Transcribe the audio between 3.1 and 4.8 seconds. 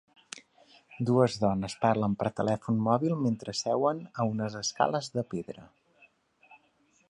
mentre seuen a unes